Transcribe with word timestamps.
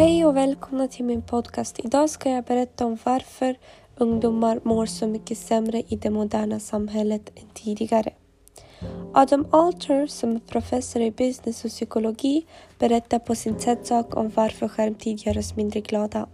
Hej 0.00 0.26
och 0.26 0.36
välkomna 0.36 0.88
till 0.88 1.04
min 1.04 1.22
podcast. 1.22 1.78
Idag 1.84 2.10
ska 2.10 2.30
jag 2.30 2.44
berätta 2.44 2.86
om 2.86 2.98
varför 3.04 3.56
ungdomar 3.96 4.60
mår 4.62 4.86
så 4.86 5.06
mycket 5.06 5.38
sämre 5.38 5.82
i 5.88 5.96
det 5.96 6.10
moderna 6.10 6.60
samhället 6.60 7.32
än 7.36 7.48
tidigare. 7.54 8.12
Adam 9.14 9.46
Alter, 9.50 10.06
som 10.06 10.36
är 10.36 10.40
professor 10.40 11.02
i 11.02 11.10
business 11.10 11.64
och 11.64 11.70
psykologi, 11.70 12.46
berättar 12.78 13.18
på 13.18 13.34
sin 13.34 13.54
TED-talk 13.54 14.14
om 14.14 14.32
varför 14.34 14.68
skärmtid 14.68 15.26
gör 15.26 15.38
oss 15.38 15.56
mindre 15.56 15.80
glada. 15.80 16.26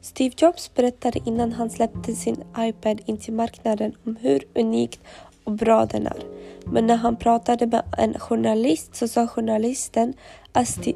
Steve 0.00 0.34
Jobs 0.38 0.74
berättade 0.74 1.20
innan 1.24 1.52
han 1.52 1.70
släppte 1.70 2.14
sin 2.14 2.44
iPad 2.58 3.00
in 3.06 3.18
till 3.18 3.34
marknaden 3.34 3.96
om 4.06 4.16
hur 4.16 4.44
unikt 4.54 5.00
och 5.44 5.52
bra 5.52 5.86
den 5.86 6.06
är. 6.06 6.24
Men 6.66 6.86
när 6.86 6.96
han 6.96 7.16
pratade 7.16 7.66
med 7.66 7.82
en 7.98 8.18
journalist 8.18 8.96
så 8.96 9.08
sa 9.08 9.26
journalisten 9.26 10.14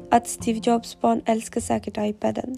att 0.09 0.27
Steve 0.27 0.59
Jobs 0.63 1.01
barn 1.01 1.21
älskar 1.25 1.61
säkert 1.61 1.97
iPaden. 1.97 2.57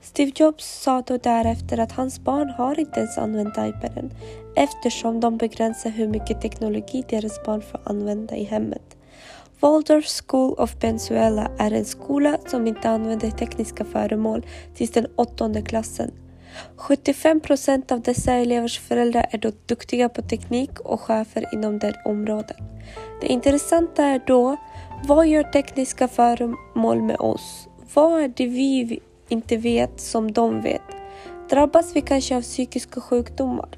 Steve 0.00 0.32
Jobs 0.34 0.82
sa 0.82 1.02
då 1.06 1.16
därefter 1.16 1.78
att 1.78 1.92
hans 1.92 2.20
barn 2.20 2.50
har 2.50 2.80
inte 2.80 3.00
ens 3.00 3.18
använt 3.18 3.58
iPaden 3.58 4.10
eftersom 4.56 5.20
de 5.20 5.36
begränsar 5.36 5.90
hur 5.90 6.08
mycket 6.08 6.40
teknologi 6.40 7.04
deras 7.08 7.44
barn 7.44 7.62
får 7.62 7.80
använda 7.84 8.36
i 8.36 8.44
hemmet. 8.44 8.96
Waldorf 9.60 10.06
School 10.26 10.54
of 10.58 10.84
Venezuela 10.84 11.50
är 11.58 11.70
en 11.70 11.84
skola 11.84 12.38
som 12.46 12.66
inte 12.66 12.90
använder 12.90 13.30
tekniska 13.30 13.84
föremål 13.84 14.46
tills 14.74 14.90
den 14.90 15.06
åttonde 15.16 15.62
klassen. 15.62 16.10
75 16.76 17.40
procent 17.40 17.92
av 17.92 18.00
dessa 18.00 18.32
elevers 18.32 18.78
föräldrar 18.78 19.26
är 19.30 19.38
då 19.38 19.52
duktiga 19.66 20.08
på 20.08 20.22
teknik 20.22 20.80
och 20.80 21.00
chefer 21.00 21.44
inom 21.52 21.78
det 21.78 22.02
området. 22.04 22.56
Det 23.20 23.26
intressanta 23.26 24.04
är 24.04 24.22
då, 24.26 24.56
vad 25.04 25.26
gör 25.26 25.42
tekniska 25.42 26.08
föremål 26.08 27.02
med 27.02 27.16
oss? 27.16 27.68
Vad 27.94 28.22
är 28.22 28.28
det 28.28 28.46
vi 28.46 29.00
inte 29.28 29.56
vet 29.56 30.00
som 30.00 30.32
de 30.32 30.60
vet? 30.60 30.82
Drabbas 31.50 31.96
vi 31.96 32.00
kanske 32.00 32.36
av 32.36 32.42
psykiska 32.42 33.00
sjukdomar? 33.00 33.68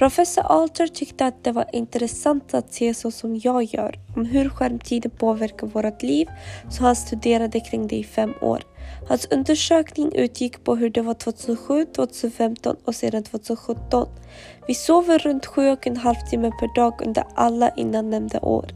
Professor 0.00 0.42
Alter 0.42 0.86
tyckte 0.86 1.26
att 1.26 1.44
det 1.44 1.52
var 1.52 1.64
intressant 1.72 2.54
att 2.54 2.72
se 2.72 2.94
så 2.94 3.10
som 3.10 3.40
jag 3.44 3.64
gör, 3.64 3.98
om 4.16 4.24
hur 4.24 4.48
skärmtiden 4.48 5.10
påverkar 5.10 5.66
vårt 5.66 6.02
liv, 6.02 6.28
så 6.70 6.82
han 6.82 6.96
studerade 6.96 7.60
kring 7.60 7.86
det 7.86 7.96
i 7.96 8.04
fem 8.04 8.34
år. 8.40 8.62
Hans 9.08 9.26
undersökning 9.30 10.12
utgick 10.14 10.64
på 10.64 10.76
hur 10.76 10.90
det 10.90 11.02
var 11.02 11.14
2007, 11.14 11.86
2015 11.96 12.76
och 12.84 12.94
sedan 12.94 13.22
2017. 13.22 14.08
Vi 14.68 14.74
sover 14.74 15.18
runt 15.18 15.46
sju 15.46 15.70
och 15.70 15.86
en 15.86 15.96
halv 15.96 16.16
timme 16.30 16.50
per 16.60 16.74
dag 16.74 17.02
under 17.06 17.24
alla 17.34 17.70
innan 17.70 18.10
nämnda 18.10 18.40
år. 18.40 18.66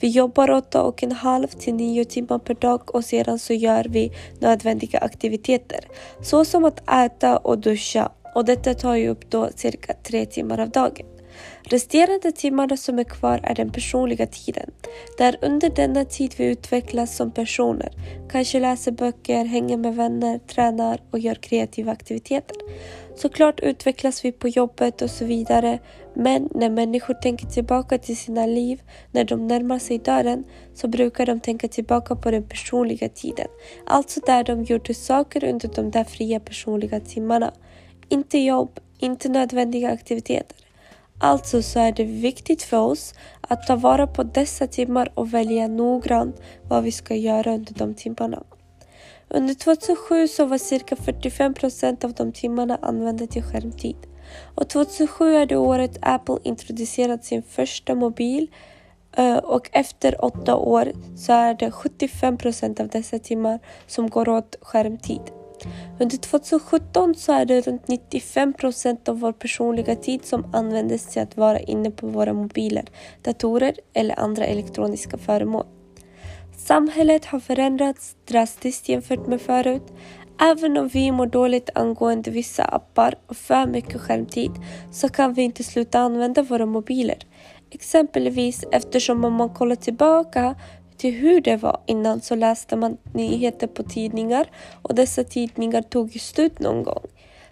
Vi 0.00 0.08
jobbar 0.08 0.50
åtta 0.50 0.82
och 0.82 1.02
en 1.02 1.12
halv 1.12 1.46
till 1.46 1.74
nio 1.74 2.04
timmar 2.04 2.38
per 2.38 2.54
dag 2.54 2.94
och 2.94 3.04
sedan 3.04 3.38
så 3.38 3.52
gör 3.52 3.84
vi 3.88 4.12
nödvändiga 4.40 4.98
aktiviteter, 4.98 5.80
såsom 6.22 6.64
att 6.64 6.90
äta 6.90 7.36
och 7.36 7.58
duscha 7.58 8.10
och 8.36 8.44
detta 8.44 8.74
tar 8.74 8.94
ju 8.94 9.08
upp 9.08 9.30
då 9.30 9.48
cirka 9.54 9.94
tre 10.02 10.26
timmar 10.26 10.60
av 10.60 10.70
dagen. 10.70 11.06
Resterande 11.62 12.32
timmarna 12.32 12.76
som 12.76 12.98
är 12.98 13.04
kvar 13.04 13.40
är 13.42 13.54
den 13.54 13.70
personliga 13.70 14.26
tiden. 14.26 14.70
Det 15.18 15.24
är 15.24 15.36
under 15.42 15.70
denna 15.70 16.04
tid 16.04 16.34
vi 16.36 16.44
utvecklas 16.44 17.16
som 17.16 17.30
personer. 17.30 17.90
Kanske 18.30 18.60
läser 18.60 18.92
böcker, 18.92 19.44
hänger 19.44 19.76
med 19.76 19.96
vänner, 19.96 20.38
tränar 20.38 21.02
och 21.10 21.18
gör 21.18 21.34
kreativa 21.34 21.92
aktiviteter. 21.92 22.56
Såklart 23.16 23.60
utvecklas 23.60 24.24
vi 24.24 24.32
på 24.32 24.48
jobbet 24.48 25.02
och 25.02 25.10
så 25.10 25.24
vidare. 25.24 25.78
Men 26.14 26.48
när 26.54 26.70
människor 26.70 27.14
tänker 27.14 27.46
tillbaka 27.46 27.98
till 27.98 28.16
sina 28.16 28.46
liv, 28.46 28.82
när 29.12 29.24
de 29.24 29.46
närmar 29.46 29.78
sig 29.78 29.98
döden, 29.98 30.44
så 30.74 30.88
brukar 30.88 31.26
de 31.26 31.40
tänka 31.40 31.68
tillbaka 31.68 32.16
på 32.16 32.30
den 32.30 32.48
personliga 32.48 33.08
tiden. 33.08 33.48
Alltså 33.86 34.20
där 34.20 34.44
de 34.44 34.62
gjorde 34.62 34.94
saker 34.94 35.44
under 35.44 35.68
de 35.74 35.90
där 35.90 36.04
fria 36.04 36.40
personliga 36.40 37.00
timmarna. 37.00 37.52
Inte 38.08 38.38
jobb, 38.38 38.80
inte 38.98 39.28
nödvändiga 39.28 39.92
aktiviteter. 39.92 40.56
Alltså 41.18 41.62
så 41.62 41.80
är 41.80 41.92
det 41.92 42.04
viktigt 42.04 42.62
för 42.62 42.78
oss 42.78 43.14
att 43.40 43.66
ta 43.66 43.76
vara 43.76 44.06
på 44.06 44.22
dessa 44.22 44.66
timmar 44.66 45.12
och 45.14 45.34
välja 45.34 45.68
noggrant 45.68 46.40
vad 46.68 46.84
vi 46.84 46.92
ska 46.92 47.14
göra 47.14 47.54
under 47.54 47.74
de 47.74 47.94
timmarna. 47.94 48.42
Under 49.28 49.54
2007 49.54 50.28
så 50.28 50.44
var 50.44 50.58
cirka 50.58 50.96
45 50.96 51.54
procent 51.54 52.04
av 52.04 52.12
de 52.12 52.32
timmarna 52.32 52.78
använda 52.82 53.26
till 53.26 53.42
skärmtid. 53.42 53.96
Och 54.54 54.68
2007 54.68 55.34
är 55.34 55.46
det 55.46 55.56
året 55.56 55.98
Apple 56.02 56.38
introducerat 56.42 57.24
sin 57.24 57.42
första 57.42 57.94
mobil 57.94 58.50
eh, 59.16 59.36
och 59.36 59.68
efter 59.72 60.24
åtta 60.24 60.56
år 60.56 60.92
så 61.16 61.32
är 61.32 61.54
det 61.54 61.70
75 61.70 62.38
procent 62.38 62.80
av 62.80 62.88
dessa 62.88 63.18
timmar 63.18 63.58
som 63.86 64.10
går 64.10 64.28
åt 64.28 64.56
skärmtid. 64.60 65.20
Under 66.00 66.16
2017 66.16 67.14
så 67.14 67.32
är 67.32 67.44
det 67.44 67.60
runt 67.60 67.88
95 67.88 68.52
procent 68.52 69.08
av 69.08 69.20
vår 69.20 69.32
personliga 69.32 69.96
tid 69.96 70.24
som 70.24 70.54
användes 70.54 71.06
till 71.06 71.22
att 71.22 71.36
vara 71.36 71.60
inne 71.60 71.90
på 71.90 72.06
våra 72.06 72.32
mobiler, 72.32 72.84
datorer 73.22 73.74
eller 73.94 74.20
andra 74.20 74.44
elektroniska 74.44 75.18
föremål. 75.18 75.66
Samhället 76.56 77.24
har 77.24 77.40
förändrats 77.40 78.16
drastiskt 78.28 78.88
jämfört 78.88 79.26
med 79.26 79.40
förut. 79.40 79.92
Även 80.40 80.76
om 80.76 80.88
vi 80.88 81.12
mår 81.12 81.26
dåligt 81.26 81.70
angående 81.74 82.30
vissa 82.30 82.64
appar 82.64 83.14
och 83.26 83.36
för 83.36 83.66
mycket 83.66 84.00
skärmtid 84.00 84.50
så 84.92 85.08
kan 85.08 85.34
vi 85.34 85.42
inte 85.42 85.64
sluta 85.64 85.98
använda 85.98 86.42
våra 86.42 86.66
mobiler. 86.66 87.18
Exempelvis 87.70 88.64
eftersom 88.72 89.24
om 89.24 89.32
man 89.32 89.48
kollar 89.48 89.76
tillbaka 89.76 90.54
till 90.98 91.14
hur 91.14 91.40
det 91.40 91.56
var 91.56 91.80
innan 91.86 92.20
så 92.20 92.34
läste 92.34 92.76
man 92.76 92.96
nyheter 93.12 93.66
på 93.66 93.82
tidningar 93.82 94.46
och 94.82 94.94
dessa 94.94 95.24
tidningar 95.24 95.82
tog 95.82 96.10
ju 96.10 96.18
slut 96.18 96.58
någon 96.58 96.82
gång. 96.82 97.06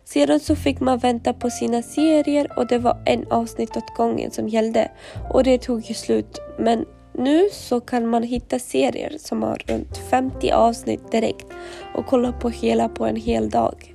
Sedan 0.05 0.41
så 0.41 0.56
fick 0.56 0.81
man 0.81 0.99
vänta 0.99 1.32
på 1.32 1.50
sina 1.50 1.82
serier 1.82 2.59
och 2.59 2.66
det 2.66 2.78
var 2.78 3.03
en 3.06 3.27
avsnitt 3.31 3.77
åt 3.77 3.97
gången 3.97 4.31
som 4.31 4.49
gällde 4.49 4.91
och 5.32 5.44
det 5.44 5.59
tog 5.59 5.84
ju 5.84 5.94
slut. 5.94 6.41
Men 6.59 6.84
nu 7.12 7.49
så 7.53 7.81
kan 7.81 8.06
man 8.09 8.22
hitta 8.22 8.59
serier 8.59 9.16
som 9.19 9.43
har 9.43 9.62
runt 9.66 9.97
50 10.11 10.50
avsnitt 10.50 11.12
direkt 11.12 11.47
och 11.94 12.06
kolla 12.06 12.32
på 12.32 12.49
hela 12.49 12.88
på 12.88 13.06
en 13.06 13.16
hel 13.16 13.50
dag. 13.50 13.94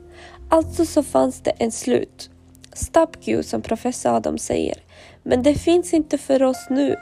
Alltså 0.50 0.86
så 0.86 1.04
fanns 1.04 1.42
det 1.42 1.52
en 1.52 1.72
slut. 1.72 2.30
Stop 2.74 3.08
you 3.26 3.44
som 3.44 3.62
professor 3.62 4.16
Adam 4.16 4.38
säger. 4.38 4.78
Men 5.24 5.44
det 5.44 5.54
finns 5.54 5.94
inte 5.94 6.18
för 6.18 6.44
oss 6.44 6.68
nu. 6.70 6.96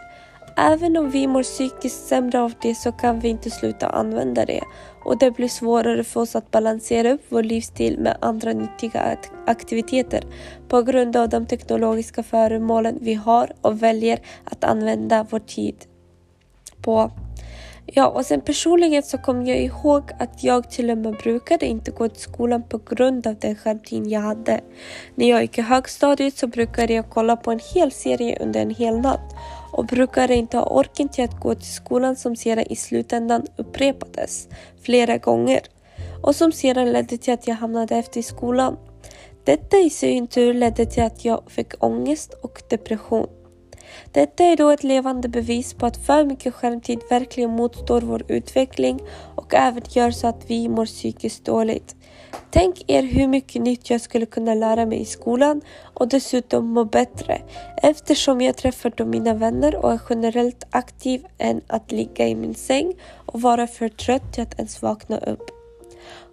Även 0.60 0.98
om 0.98 1.10
vi 1.10 1.28
mår 1.28 1.44
psykiskt 1.44 2.08
sämre 2.08 2.42
av 2.42 2.54
det 2.62 2.76
så 2.76 2.92
kan 2.92 3.20
vi 3.20 3.28
inte 3.28 3.50
sluta 3.50 3.88
använda 3.88 4.46
det 4.46 4.64
och 5.06 5.18
det 5.18 5.32
blir 5.32 5.48
svårare 5.48 6.04
för 6.04 6.22
oss 6.22 6.36
att 6.36 6.52
balansera 6.52 7.12
upp 7.12 7.22
vår 7.30 7.44
livsstil 7.44 8.00
med 8.00 8.18
andra 8.22 8.54
nyttiga 8.54 9.18
aktiviteter 9.46 10.24
på 10.68 10.82
grund 10.82 11.16
av 11.16 11.30
de 11.30 11.46
teknologiska 11.46 12.24
föremålen 12.24 12.98
vi 13.02 13.14
har 13.14 13.54
och 13.62 13.84
väljer 13.84 14.20
att 14.44 14.64
använda 14.64 15.28
vår 15.30 15.40
tid 15.40 15.76
på. 16.82 17.12
Ja, 17.86 18.08
och 18.08 18.26
sen 18.26 18.42
personligen 18.42 19.04
så 19.04 19.18
kom 19.18 19.46
jag 19.46 19.58
ihåg 19.58 20.04
att 20.20 20.44
jag 20.44 20.72
till 20.72 20.90
och 20.90 20.98
med 20.98 21.14
brukade 21.14 21.66
inte 21.66 21.92
gå 21.92 22.10
till 22.10 22.22
skolan 22.22 22.64
på 22.64 22.78
grund 22.78 23.28
av 23.28 23.36
den 23.36 23.56
skärmtid 23.56 24.08
jag 24.08 24.22
hade. 24.22 24.62
När 25.16 25.30
jag 25.30 25.42
gick 25.42 25.58
i 25.58 25.62
högstadiet 25.62 26.38
så 26.38 26.48
brukade 26.48 26.94
jag 26.94 27.10
kolla 27.10 27.36
på 27.36 27.52
en 27.52 27.60
hel 27.74 27.92
serie 27.92 28.40
under 28.40 28.62
en 28.62 28.76
hel 28.76 29.00
natt 29.00 29.36
och 29.72 29.86
brukade 29.86 30.36
inte 30.36 30.58
ha 30.58 30.66
orken 30.66 31.10
till 31.10 31.24
att 31.24 31.40
gå 31.40 31.56
till 31.56 31.74
skolan 31.74 32.16
som 32.16 32.36
sedan 32.36 32.66
i 32.70 32.76
slutändan 32.76 33.46
upprepades 33.58 34.48
flera 34.82 35.18
gånger 35.18 35.62
och 36.24 36.36
som 36.36 36.52
sedan 36.52 36.92
ledde 36.92 37.18
till 37.18 37.34
att 37.34 37.48
jag 37.48 37.56
hamnade 37.56 37.96
efter 37.96 38.20
i 38.20 38.24
skolan. 38.24 38.78
Detta 39.44 39.78
i 39.78 39.90
sin 39.90 40.28
tur 40.28 40.54
ledde 40.54 40.86
till 40.86 41.04
att 41.04 41.26
jag 41.26 41.52
fick 41.52 41.84
ångest 41.84 42.34
och 42.34 42.62
depression. 42.70 43.28
Detta 44.12 44.44
är 44.44 44.58
då 44.58 44.70
ett 44.70 44.84
levande 44.84 45.30
bevis 45.30 45.74
på 45.74 45.86
att 45.86 46.06
för 46.06 46.26
mycket 46.26 46.54
skärmtid 46.54 47.00
verkligen 47.10 47.50
motstår 47.50 48.02
vår 48.02 48.24
utveckling 48.28 49.00
och 49.36 49.54
även 49.54 49.84
gör 49.90 50.12
så 50.12 50.28
att 50.28 50.44
vi 50.48 50.70
mår 50.70 50.86
psykiskt 50.86 51.46
dåligt. 51.46 51.96
Tänk 52.50 52.84
er 52.88 53.04
hur 53.04 53.28
mycket 53.28 53.62
nytt 53.62 53.90
jag 53.90 54.02
skulle 54.02 54.26
kunna 54.26 54.54
lära 54.54 54.86
mig 54.86 55.02
i 55.02 55.06
skolan 55.06 55.62
och 55.94 56.08
dessutom 56.08 56.68
må 56.68 56.86
bättre 56.86 57.42
eftersom 57.84 58.42
jag 58.42 58.58
träffar 58.58 58.94
då 58.98 59.06
mina 59.06 59.34
vänner 59.34 59.76
och 59.76 59.92
är 59.92 60.00
generellt 60.10 60.64
aktiv 60.70 61.26
än 61.38 61.62
att 61.68 61.92
ligga 61.92 62.28
i 62.28 62.36
min 62.36 62.56
säng 62.56 62.94
och 63.26 63.42
vara 63.42 63.68
för 63.68 63.90
trött 63.90 64.34
till 64.34 64.44
att 64.44 64.60
ens 64.60 64.82
vakna 64.82 65.18
upp. 65.18 65.52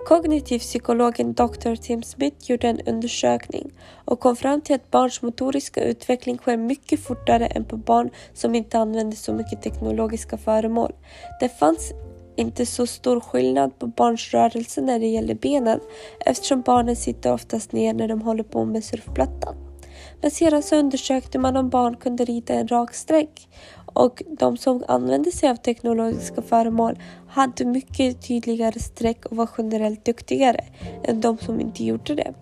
Kognitivpsykologen 0.06 1.34
Dr. 1.34 1.74
Tim 1.74 2.02
Smith 2.02 2.50
gjorde 2.50 2.68
en 2.68 2.80
undersökning 2.80 3.72
och 4.04 4.20
kom 4.20 4.36
fram 4.36 4.60
till 4.60 4.74
att 4.74 4.90
barns 4.90 5.22
motoriska 5.22 5.84
utveckling 5.84 6.38
sker 6.38 6.56
mycket 6.56 7.00
fortare 7.00 7.46
än 7.46 7.64
på 7.64 7.76
barn 7.76 8.10
som 8.34 8.54
inte 8.54 8.78
använder 8.78 9.16
så 9.16 9.32
mycket 9.32 9.62
teknologiska 9.62 10.38
föremål. 10.38 10.92
Det 11.40 11.48
fanns 11.48 11.92
inte 12.36 12.66
så 12.66 12.86
stor 12.86 13.20
skillnad 13.20 13.78
på 13.78 13.86
barns 13.86 14.34
rörelse 14.34 14.80
när 14.80 14.98
det 14.98 15.06
gäller 15.06 15.34
benen 15.34 15.80
eftersom 16.26 16.60
barnen 16.60 16.96
sitter 16.96 17.32
oftast 17.32 17.72
ner 17.72 17.94
när 17.94 18.08
de 18.08 18.22
håller 18.22 18.44
på 18.44 18.64
med 18.64 18.84
surfplattan. 18.84 19.54
Men 20.20 20.30
sedan 20.30 20.62
så 20.62 20.76
undersökte 20.76 21.38
man 21.38 21.56
om 21.56 21.68
barn 21.68 21.96
kunde 21.96 22.24
rita 22.24 22.54
en 22.54 22.68
rak 22.68 22.94
streck 22.94 23.48
och 23.94 24.22
de 24.38 24.56
som 24.56 24.84
använde 24.88 25.30
sig 25.32 25.48
av 25.48 25.56
teknologiska 25.56 26.42
föremål 26.42 26.98
hade 27.28 27.64
mycket 27.64 28.28
tydligare 28.28 28.80
streck 28.80 29.26
och 29.26 29.36
var 29.36 29.48
generellt 29.58 30.04
duktigare 30.04 30.64
än 31.04 31.20
de 31.20 31.38
som 31.38 31.60
inte 31.60 31.84
gjorde 31.84 32.14
det. 32.14 32.34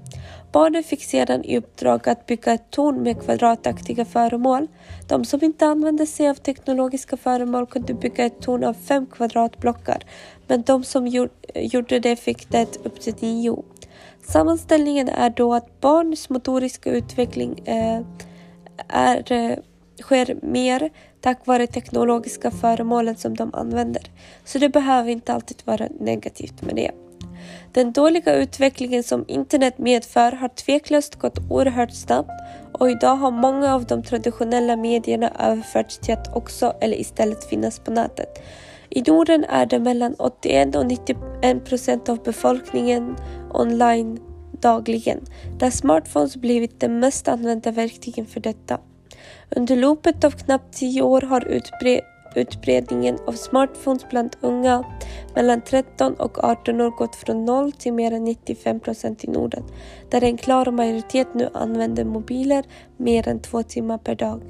Barnen 0.52 0.82
fick 0.82 1.02
sedan 1.02 1.44
i 1.44 1.58
uppdrag 1.58 2.08
att 2.08 2.26
bygga 2.26 2.52
ett 2.52 2.70
torn 2.70 3.02
med 3.02 3.22
kvadrataktiga 3.22 4.04
föremål. 4.04 4.68
De 5.08 5.24
som 5.24 5.44
inte 5.44 5.66
använde 5.66 6.06
sig 6.06 6.28
av 6.28 6.34
teknologiska 6.34 7.16
föremål 7.16 7.66
kunde 7.66 7.94
bygga 7.94 8.24
ett 8.24 8.40
torn 8.40 8.64
av 8.64 8.74
fem 8.74 9.06
kvadratblockar, 9.06 10.04
men 10.46 10.62
de 10.62 10.84
som 10.84 11.06
gjorde 11.54 11.98
det 11.98 12.16
fick 12.16 12.50
det 12.50 12.76
upp 12.84 13.00
till 13.00 13.14
nio. 13.20 13.62
Sammanställningen 14.22 15.08
är 15.08 15.30
då 15.30 15.54
att 15.54 15.80
barns 15.80 16.30
motoriska 16.30 16.90
utveckling 16.90 17.58
eh, 17.64 18.00
är, 18.88 19.32
eh, 19.32 19.56
sker 20.02 20.36
mer 20.42 20.90
tack 21.20 21.46
vare 21.46 21.66
teknologiska 21.66 22.50
föremålen 22.50 23.16
som 23.16 23.36
de 23.36 23.54
använder. 23.54 24.02
Så 24.44 24.58
det 24.58 24.68
behöver 24.68 25.10
inte 25.10 25.32
alltid 25.32 25.62
vara 25.64 25.88
negativt 26.00 26.62
med 26.62 26.74
det. 26.76 26.90
Den 27.72 27.92
dåliga 27.92 28.34
utvecklingen 28.34 29.02
som 29.02 29.24
internet 29.28 29.78
medför 29.78 30.32
har 30.32 30.48
tveklöst 30.48 31.14
gått 31.14 31.38
oerhört 31.50 31.94
snabbt 31.94 32.30
och 32.72 32.90
idag 32.90 33.16
har 33.16 33.30
många 33.30 33.74
av 33.74 33.84
de 33.84 34.02
traditionella 34.02 34.76
medierna 34.76 35.30
överförts 35.38 35.98
till 35.98 36.14
att 36.14 36.36
också 36.36 36.76
eller 36.80 37.00
istället 37.00 37.44
finnas 37.44 37.78
på 37.78 37.90
nätet. 37.90 38.42
I 38.90 39.02
Norden 39.02 39.44
är 39.44 39.66
det 39.66 39.78
mellan 39.78 40.14
81 40.18 40.76
och 40.76 40.86
91 40.86 41.64
procent 41.64 42.08
av 42.08 42.22
befolkningen 42.22 43.16
online 43.54 44.20
dagligen, 44.60 45.20
där 45.58 45.70
smartphones 45.70 46.36
blivit 46.36 46.80
de 46.80 46.88
mest 46.88 47.28
använda 47.28 47.70
verktygen 47.70 48.26
för 48.26 48.40
detta. 48.40 48.78
Under 49.56 49.76
loppet 49.76 50.24
av 50.24 50.30
knappt 50.30 50.74
tio 50.74 51.02
år 51.02 51.20
har 51.20 51.48
utbrett 51.48 52.04
utbredningen 52.36 53.18
av 53.26 53.32
smartphones 53.32 54.08
bland 54.10 54.36
unga 54.40 54.84
mellan 55.34 55.60
13 55.60 56.14
och 56.14 56.44
18 56.44 56.80
år 56.80 56.90
gått 56.90 57.16
från 57.16 57.44
0 57.44 57.72
till 57.72 57.92
mer 57.92 58.12
än 58.12 58.24
95 58.24 58.80
procent 58.80 59.24
i 59.24 59.30
Norden, 59.30 59.62
där 60.10 60.24
en 60.24 60.36
klar 60.36 60.70
majoritet 60.70 61.34
nu 61.34 61.48
använder 61.54 62.04
mobiler 62.04 62.64
mer 62.96 63.28
än 63.28 63.40
två 63.40 63.62
timmar 63.62 63.98
per 63.98 64.14
dag. 64.14 64.42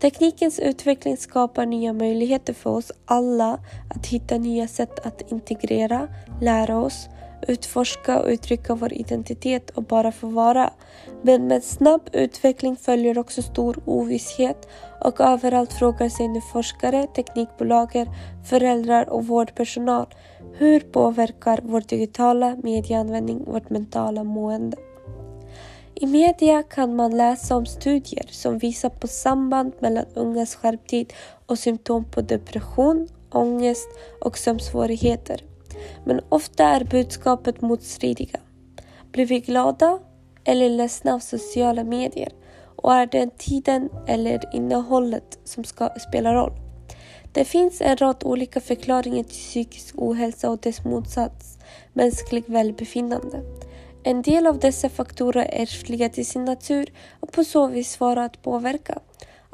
Teknikens 0.00 0.58
utveckling 0.58 1.16
skapar 1.16 1.66
nya 1.66 1.92
möjligheter 1.92 2.52
för 2.52 2.70
oss 2.70 2.92
alla 3.04 3.60
att 3.94 4.06
hitta 4.06 4.38
nya 4.38 4.68
sätt 4.68 5.06
att 5.06 5.32
integrera, 5.32 6.08
lära 6.40 6.78
oss 6.78 7.08
utforska 7.48 8.20
och 8.20 8.28
uttrycka 8.28 8.74
vår 8.74 8.92
identitet 8.92 9.70
och 9.70 9.82
bara 9.82 10.12
få 10.12 10.26
vara. 10.26 10.70
Men 11.22 11.46
med 11.46 11.64
snabb 11.64 12.08
utveckling 12.12 12.76
följer 12.76 13.18
också 13.18 13.42
stor 13.42 13.82
ovisshet 13.84 14.68
och 15.00 15.20
överallt 15.20 15.72
frågar 15.72 16.08
sig 16.08 16.28
nu 16.28 16.40
forskare, 16.40 17.06
teknikbolagen, 17.06 18.06
föräldrar 18.44 19.08
och 19.08 19.26
vårdpersonal 19.26 20.06
hur 20.58 20.80
påverkar 20.80 21.60
vår 21.62 21.80
digitala 21.80 22.56
medieanvändning 22.62 23.44
vårt 23.44 23.70
mentala 23.70 24.24
mående? 24.24 24.76
I 25.94 26.06
media 26.06 26.62
kan 26.62 26.96
man 26.96 27.16
läsa 27.16 27.56
om 27.56 27.66
studier 27.66 28.26
som 28.30 28.58
visar 28.58 28.88
på 28.88 29.08
samband 29.08 29.72
mellan 29.80 30.04
ungas 30.14 30.54
skärptid 30.54 31.12
och 31.46 31.58
symptom 31.58 32.04
på 32.04 32.20
depression, 32.20 33.08
ångest 33.30 33.88
och 34.20 34.38
sömnsvårigheter. 34.38 35.42
Men 36.04 36.20
ofta 36.28 36.64
är 36.64 36.84
budskapet 36.84 37.60
motstridiga. 37.60 38.40
Blir 39.12 39.26
vi 39.26 39.40
glada 39.40 39.98
eller 40.44 40.70
ledsna 40.70 41.14
av 41.14 41.18
sociala 41.18 41.84
medier? 41.84 42.32
Och 42.76 42.94
är 42.94 43.06
det 43.06 43.38
tiden 43.38 43.88
eller 44.06 44.54
innehållet 44.54 45.38
som 45.44 45.64
ska 45.64 45.88
spela 46.08 46.34
roll? 46.34 46.52
Det 47.32 47.44
finns 47.44 47.80
en 47.80 47.96
rad 47.96 48.22
olika 48.24 48.60
förklaringar 48.60 49.22
till 49.22 49.32
psykisk 49.32 49.94
ohälsa 49.98 50.50
och 50.50 50.58
dess 50.58 50.84
motsats, 50.84 51.58
mänskligt 51.92 52.48
välbefinnande. 52.48 53.42
En 54.04 54.22
del 54.22 54.46
av 54.46 54.58
dessa 54.58 54.88
faktorer 54.88 55.42
är 55.42 55.62
ärftliga 55.62 56.08
till 56.08 56.26
sin 56.26 56.44
natur 56.44 56.92
och 57.20 57.32
på 57.32 57.44
så 57.44 57.66
vis 57.66 57.92
svåra 57.92 58.24
att 58.24 58.42
påverka. 58.42 58.98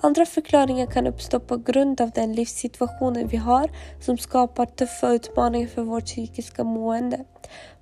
Andra 0.04 0.26
förklaringar 0.26 0.86
kan 0.86 1.06
uppstå 1.06 1.40
på 1.40 1.56
grund 1.56 2.00
av 2.00 2.10
den 2.10 2.32
livssituationen 2.32 3.28
vi 3.28 3.36
har 3.36 3.70
som 4.00 4.18
skapar 4.18 4.66
tuffa 4.66 5.08
utmaningar 5.12 5.66
för 5.66 5.82
vårt 5.82 6.04
psykiska 6.04 6.64
mående. 6.64 7.24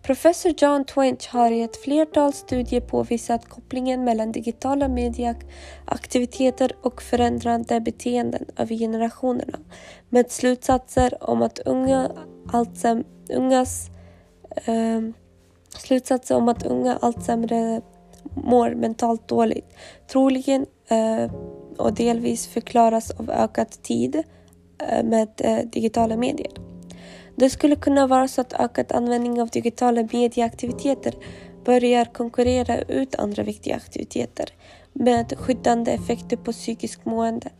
Professor 0.02 0.54
John 0.56 0.84
Twinch 0.84 1.28
har 1.30 1.50
i 1.50 1.62
ett 1.62 1.76
flertal 1.76 2.32
studier 2.32 2.80
påvisat 2.80 3.48
kopplingen 3.48 4.04
mellan 4.04 4.32
digitala 4.32 4.88
medieaktiviteter 4.88 6.72
och 6.82 7.02
förändrande 7.02 7.80
beteenden 7.80 8.44
över 8.56 8.74
generationerna 8.74 9.58
med 10.08 10.30
slutsatser 10.30 11.30
om 11.30 11.42
att 11.42 11.58
unga 11.58 12.10
allt 12.52 12.84
ungas 13.30 13.90
eh, 14.64 15.00
slutsatser 15.78 16.36
om 16.36 16.48
att 16.48 16.66
unga 16.66 16.98
allt 17.00 17.22
sämre 17.22 17.80
mår 18.34 18.74
mentalt 18.74 19.28
dåligt. 19.28 19.66
Troligen 20.06 20.66
eh, 20.88 21.30
och 21.80 21.94
delvis 21.94 22.46
förklaras 22.46 23.10
av 23.10 23.30
ökad 23.30 23.70
tid 23.82 24.22
eh, 24.88 25.04
med 25.04 25.28
eh, 25.38 25.58
digitala 25.72 26.16
medier. 26.16 26.52
Det 27.36 27.50
skulle 27.50 27.76
kunna 27.76 28.06
vara 28.06 28.28
så 28.28 28.40
att 28.40 28.52
ökad 28.52 28.92
användning 28.92 29.42
av 29.42 29.48
digitala 29.48 30.08
medieaktiviteter 30.12 31.14
börjar 31.64 32.04
konkurrera 32.04 32.78
ut 32.78 33.14
andra 33.14 33.42
viktiga 33.42 33.76
aktiviteter 33.76 34.48
med 34.92 35.34
skyddande 35.38 35.92
effekter 35.92 36.36
på 36.36 36.52
psykiskt 36.52 37.04
mående. 37.04 37.50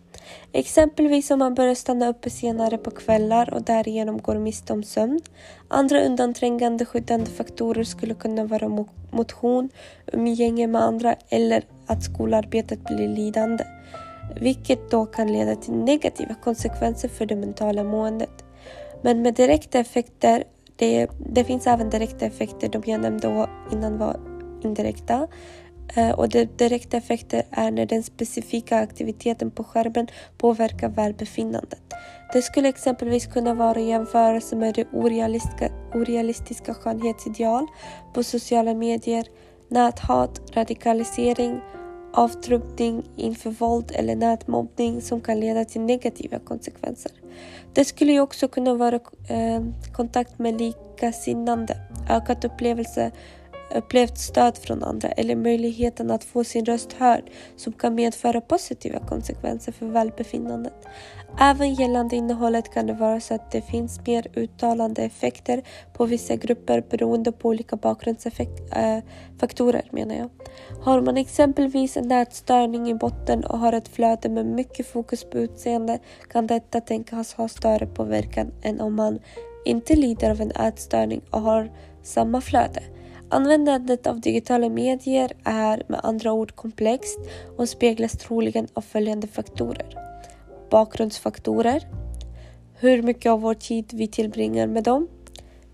Exempelvis 0.53 1.31
om 1.31 1.39
man 1.39 1.55
börjar 1.55 1.75
stanna 1.75 2.09
uppe 2.09 2.31
senare 2.31 2.79
på 2.79 2.91
kvällar 2.91 3.55
och 3.55 3.63
därigenom 3.63 4.19
går 4.19 4.39
miste 4.39 4.73
om 4.73 4.83
sömn. 4.83 5.21
Andra 5.69 6.01
undanträngande 6.01 6.85
skyddande 6.85 7.31
faktorer 7.31 7.85
skulle 7.85 8.15
kunna 8.15 8.45
vara 8.45 8.87
motion, 9.11 9.69
umgänge 10.13 10.67
med 10.67 10.83
andra 10.83 11.15
eller 11.29 11.65
att 11.87 12.05
skolarbetet 12.05 12.85
blir 12.85 13.09
lidande 13.09 13.65
vilket 14.37 14.91
då 14.91 15.07
kan 15.07 15.33
leda 15.33 15.57
till 15.57 15.75
negativa 15.75 16.35
konsekvenser 16.35 17.09
för 17.09 17.27
det 17.27 17.37
mentala 17.37 17.85
måendet. 17.85 18.45
Men 19.03 19.23
med 19.23 19.35
direkta 19.35 19.79
effekter, 19.79 20.45
det, 20.77 21.09
det 21.35 21.45
finns 21.45 21.67
även 21.67 21.91
direkta 21.91 22.27
effekter, 22.27 22.69
de 22.69 22.83
jag 22.87 23.01
nämnde 23.01 23.49
innan 23.73 23.99
var 23.99 24.21
indirekta. 24.65 25.29
Eh, 25.97 26.11
och 26.11 26.29
de 26.29 26.45
direkta 26.45 26.97
effekter 26.97 27.43
är 27.51 27.71
när 27.71 27.87
den 27.87 28.03
specifika 28.03 28.79
aktiviteten 28.79 29.51
på 29.51 29.65
skärmen 29.65 30.07
påverkar 30.39 30.89
välbefinnandet. 30.89 31.83
Det 32.33 32.43
skulle 32.43 32.69
exempelvis 32.69 33.27
kunna 33.27 33.55
vara 33.55 33.81
jämförelse 33.81 34.57
med 34.57 34.75
det 34.75 34.87
orealistiska, 34.93 35.69
orealistiska 35.95 36.75
skönhetsideal 36.75 37.67
på 38.15 38.23
sociala 38.23 38.75
medier, 38.75 39.27
näthat, 39.69 40.41
radikalisering, 40.55 41.61
avtrubbning 42.13 43.03
inför 43.17 43.51
våld 43.51 43.93
eller 43.95 44.17
nätmobbning 44.17 45.03
som 45.03 45.21
kan 45.21 45.41
leda 45.41 45.65
till 45.65 45.81
negativa 45.81 46.39
konsekvenser. 46.39 47.13
Det 47.73 47.85
skulle 47.85 48.13
ju 48.13 48.21
också 48.21 48.49
kunna 48.49 48.75
vara 48.75 49.01
eh, 49.29 49.63
kontakt 49.93 50.39
med 50.39 50.61
likasinnande, 50.61 51.77
ökat 52.09 52.45
upplevelse, 52.45 53.11
upplevt 53.75 54.19
stöd 54.19 54.59
från 54.59 54.85
andra 54.85 55.09
eller 55.09 55.37
möjligheten 55.37 56.11
att 56.11 56.25
få 56.25 56.45
sin 56.45 56.65
röst 56.65 56.93
hörd 56.93 57.31
som 57.57 57.73
kan 57.73 57.95
medföra 57.95 58.41
positiva 58.41 58.99
konsekvenser 58.99 59.73
för 59.73 59.87
välbefinnandet. 59.87 60.87
Även 61.43 61.75
gällande 61.75 62.17
innehållet 62.17 62.75
kan 62.75 62.87
det 62.87 62.93
vara 62.93 63.21
så 63.21 63.35
att 63.35 63.51
det 63.51 63.63
finns 63.63 64.07
mer 64.07 64.27
uttalande 64.35 65.03
effekter 65.03 65.63
på 65.93 66.07
vissa 66.07 66.37
grupper 66.37 66.85
beroende 66.91 67.33
på 67.33 67.49
olika 67.49 67.77
bakgrundsfaktorer 67.77 69.75
eh, 69.75 69.89
äh, 69.89 69.95
menar 69.95 70.15
jag. 70.15 70.31
Har 70.83 71.01
man 71.01 71.17
exempelvis 71.17 71.97
en 71.97 72.09
nätstörning 72.09 72.91
i 72.91 72.95
botten 72.95 73.45
och 73.45 73.59
har 73.59 73.73
ett 73.73 73.89
flöde 73.89 74.29
med 74.29 74.47
mycket 74.47 74.87
fokus 74.87 75.25
på 75.25 75.39
utseende 75.39 75.99
kan 76.31 76.47
detta 76.47 76.81
tänkas 76.81 77.35
ha 77.35 77.49
större 77.49 77.87
påverkan 77.87 78.53
än 78.63 78.81
om 78.81 78.95
man 78.95 79.19
inte 79.65 79.97
lider 79.97 80.31
av 80.31 80.41
en 80.41 80.51
ätstörning 80.51 81.21
och 81.31 81.41
har 81.41 81.71
samma 82.03 82.41
flöde. 82.41 82.83
Användandet 83.29 84.07
av 84.07 84.21
digitala 84.21 84.69
medier 84.69 85.33
är 85.45 85.83
med 85.89 86.01
andra 86.03 86.33
ord 86.33 86.57
komplext 86.57 87.19
och 87.57 87.69
speglas 87.69 88.13
troligen 88.13 88.69
av 88.75 88.83
följande 88.83 89.27
faktorer. 89.27 90.10
Bakgrundsfaktorer. 90.71 91.89
Hur 92.75 93.03
mycket 93.03 93.31
av 93.31 93.41
vår 93.41 93.55
tid 93.55 93.91
vi 93.93 94.09
tillbringar 94.09 94.67
med 94.67 94.85
dem. 94.85 95.09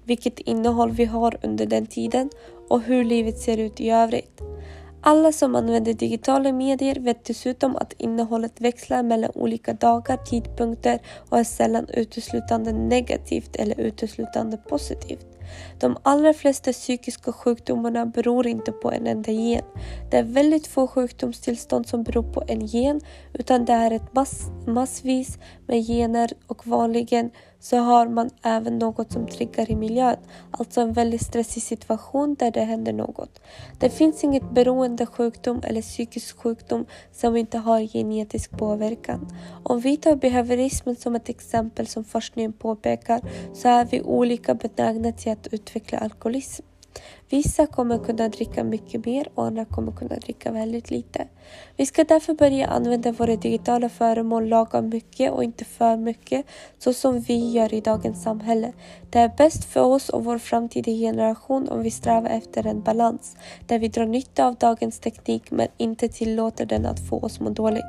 Vilket 0.05 0.39
innehåll 0.39 0.91
vi 0.91 1.05
har 1.05 1.39
under 1.43 1.67
den 1.67 1.87
tiden 1.87 2.31
och 2.69 2.81
hur 2.81 3.05
livet 3.05 3.39
ser 3.39 3.59
ut 3.59 3.81
i 3.81 3.91
övrigt. 3.91 4.43
Alla 5.01 5.33
som 5.33 5.55
använder 5.55 5.93
digitala 5.93 6.53
medier 6.53 6.95
vet 6.95 7.25
dessutom 7.25 7.77
att 7.77 7.93
innehållet 7.99 8.61
växlar 8.61 9.03
mellan 9.03 9.31
olika 9.35 9.73
dagar, 9.73 10.17
tidpunkter 10.17 10.99
och 11.29 11.39
är 11.39 11.45
sällan 11.45 11.87
uteslutande 11.89 12.73
negativt 12.73 13.57
eller 13.57 13.81
uteslutande 13.81 14.57
positivt. 14.57 15.36
De 15.81 15.97
allra 16.03 16.35
flesta 16.35 16.73
psykiska 16.73 17.33
sjukdomarna 17.33 18.07
beror 18.07 18.47
inte 18.47 18.73
på 18.73 18.93
en 18.93 19.07
enda 19.07 19.33
gen. 19.33 19.65
Det 20.11 20.17
är 20.17 20.23
väldigt 20.23 20.67
få 20.67 20.87
sjukdomstillstånd 20.87 21.89
som 21.89 22.03
beror 22.03 22.33
på 22.33 22.43
en 22.49 22.67
gen 22.67 23.01
utan 23.33 23.65
det 23.65 23.73
är 23.73 23.91
ett 23.91 24.15
mass 24.15 24.43
massvis 24.67 25.39
med 25.67 25.87
gener 25.87 26.31
och 26.47 26.67
vanligen 26.67 27.31
så 27.61 27.77
har 27.77 28.09
man 28.09 28.31
även 28.43 28.79
något 28.79 29.13
som 29.13 29.27
triggar 29.27 29.71
i 29.71 29.77
miljön, 29.77 30.17
alltså 30.51 30.81
en 30.81 30.93
väldigt 30.93 31.23
stressig 31.23 31.63
situation 31.63 32.35
där 32.35 32.51
det 32.51 32.61
händer 32.61 32.93
något. 32.93 33.41
Det 33.79 33.91
finns 33.91 34.25
inget 34.25 34.51
beroende 34.51 35.07
sjukdom 35.07 35.61
eller 35.65 35.83
psykisk 35.83 36.37
sjukdom 36.39 36.87
som 37.13 37.37
inte 37.37 37.59
har 37.59 37.81
genetisk 37.81 38.51
påverkan. 38.51 39.29
Om 39.63 39.81
vi 39.81 39.97
tar 39.97 40.17
behaviorismen 40.17 40.97
som 40.97 41.15
ett 41.15 41.29
exempel 41.29 41.87
som 41.87 42.05
forskningen 42.05 42.53
påpekar 42.53 43.21
så 43.55 43.69
är 43.69 43.85
vi 43.85 44.03
olika 44.03 44.55
benägna 44.55 45.13
till 45.13 45.33
att 45.33 45.47
utveckla 45.47 45.99
alkoholism. 45.99 46.65
Vissa 47.29 47.67
kommer 47.67 47.99
kunna 47.99 48.29
dricka 48.29 48.65
mycket 48.65 49.07
mer 49.07 49.29
och 49.35 49.47
andra 49.47 49.65
kommer 49.65 49.93
kunna 49.93 50.17
dricka 50.17 50.53
väldigt 50.53 50.91
lite. 50.91 51.29
Vi 51.77 51.87
ska 51.87 52.05
därför 52.05 52.35
börja 52.35 52.67
använda 52.67 53.13
våra 53.13 53.37
digitala 53.37 53.89
föremål 53.89 54.49
lagom 54.49 54.89
mycket 54.89 55.33
och 55.33 55.45
inte 55.45 55.65
för 55.65 55.97
mycket, 55.97 56.47
så 56.79 56.93
som 56.93 57.21
vi 57.21 57.51
gör 57.51 57.75
i 57.75 57.81
dagens 57.81 58.23
samhälle. 58.23 58.73
Det 59.11 59.19
är 59.19 59.33
bäst 59.37 59.65
för 59.65 59.81
oss 59.81 60.09
och 60.09 60.25
vår 60.25 60.39
framtida 60.39 60.91
generation 60.91 61.69
om 61.69 61.83
vi 61.83 61.91
strävar 61.91 62.31
efter 62.31 62.67
en 62.67 62.83
balans, 62.83 63.37
där 63.67 63.79
vi 63.79 63.89
drar 63.89 64.07
nytta 64.07 64.47
av 64.47 64.55
dagens 64.55 64.99
teknik 64.99 65.51
men 65.51 65.69
inte 65.77 66.09
tillåter 66.09 66.67
den 66.67 66.87
att 66.87 67.09
få 67.09 67.21
oss 67.21 67.41
må 67.41 67.51
dåligt. 67.51 67.85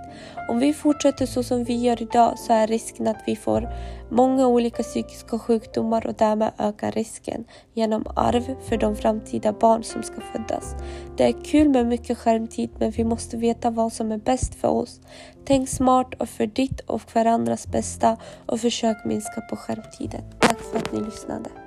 Om 0.50 0.60
vi 0.60 0.74
fortsätter 0.74 1.26
så 1.26 1.44
som 1.44 1.64
vi 1.64 1.76
gör 1.76 2.02
idag 2.02 2.40
så 2.40 2.54
är 2.54 2.68
risken 2.68 3.08
att 3.08 3.24
vi 3.26 3.36
får 3.36 3.70
många 4.12 4.48
olika 4.48 4.84
psykiska 4.84 5.40
sjukdomar 5.40 6.08
och 6.08 6.14
därmed 6.14 6.52
ökar 6.58 6.92
risken 6.92 7.46
genom 7.74 8.06
arv 8.16 8.56
för 8.70 8.78
de 8.78 8.96
framtida 8.96 9.27
barn 9.60 9.84
som 9.84 10.04
ska 10.04 10.22
födas. 10.22 10.76
Det 11.18 11.24
är 11.24 11.44
kul 11.44 11.70
med 11.70 11.88
mycket 11.88 12.18
skärmtid 12.18 12.70
men 12.80 12.92
vi 12.92 13.04
måste 13.04 13.38
veta 13.38 13.70
vad 13.70 13.94
som 13.94 14.12
är 14.12 14.18
bäst 14.18 14.56
för 14.56 14.68
oss. 14.68 15.00
Tänk 15.46 15.70
smart 15.70 16.14
och 16.20 16.30
för 16.30 16.48
ditt 16.48 16.80
och 16.80 17.02
för 17.02 17.26
andras 17.26 17.68
bästa 17.68 18.18
och 18.46 18.60
försök 18.60 19.06
minska 19.06 19.42
på 19.42 19.56
skärmtiden. 19.56 20.22
Tack 20.40 20.60
för 20.60 20.78
att 20.78 20.92
ni 20.92 21.00
lyssnade. 21.00 21.67